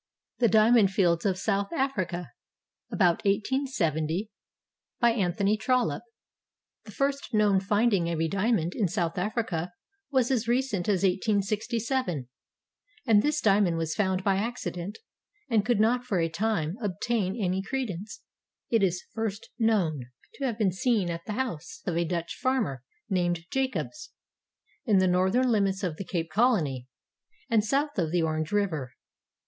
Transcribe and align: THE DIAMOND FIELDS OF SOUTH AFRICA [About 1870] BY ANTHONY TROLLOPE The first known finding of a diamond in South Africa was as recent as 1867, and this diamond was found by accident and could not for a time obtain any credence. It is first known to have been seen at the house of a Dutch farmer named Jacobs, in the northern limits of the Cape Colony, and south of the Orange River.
THE 0.39 0.47
DIAMOND 0.47 0.89
FIELDS 0.91 1.27
OF 1.27 1.37
SOUTH 1.37 1.71
AFRICA 1.73 2.31
[About 2.91 3.17
1870] 3.23 4.31
BY 4.99 5.11
ANTHONY 5.11 5.57
TROLLOPE 5.57 6.01
The 6.85 6.91
first 6.91 7.35
known 7.35 7.59
finding 7.59 8.09
of 8.09 8.19
a 8.19 8.27
diamond 8.27 8.73
in 8.73 8.87
South 8.87 9.19
Africa 9.19 9.71
was 10.09 10.31
as 10.31 10.47
recent 10.47 10.89
as 10.89 11.03
1867, 11.03 12.27
and 13.05 13.21
this 13.21 13.39
diamond 13.41 13.77
was 13.77 13.93
found 13.93 14.23
by 14.23 14.37
accident 14.37 14.97
and 15.47 15.63
could 15.63 15.79
not 15.79 16.03
for 16.03 16.17
a 16.17 16.29
time 16.29 16.77
obtain 16.81 17.35
any 17.39 17.61
credence. 17.61 18.21
It 18.71 18.81
is 18.81 19.05
first 19.13 19.51
known 19.59 20.07
to 20.33 20.45
have 20.45 20.57
been 20.57 20.71
seen 20.71 21.11
at 21.11 21.25
the 21.27 21.33
house 21.33 21.79
of 21.85 21.95
a 21.95 22.05
Dutch 22.05 22.39
farmer 22.41 22.81
named 23.07 23.45
Jacobs, 23.51 24.11
in 24.83 24.97
the 24.97 25.07
northern 25.07 25.51
limits 25.51 25.83
of 25.83 25.97
the 25.97 26.03
Cape 26.05 26.31
Colony, 26.31 26.87
and 27.51 27.63
south 27.63 27.99
of 27.99 28.09
the 28.11 28.23
Orange 28.23 28.51
River. 28.51 28.93